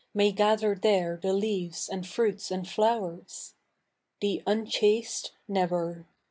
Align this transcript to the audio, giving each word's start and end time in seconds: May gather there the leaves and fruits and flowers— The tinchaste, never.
May 0.15 0.31
gather 0.31 0.73
there 0.73 1.15
the 1.21 1.31
leaves 1.31 1.87
and 1.87 2.07
fruits 2.07 2.49
and 2.49 2.67
flowers— 2.67 3.53
The 4.21 4.41
tinchaste, 4.47 5.33
never. 5.47 6.07